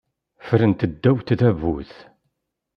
Ffrent 0.45 0.87
ddaw 0.91 1.17
tdabut. 1.27 1.93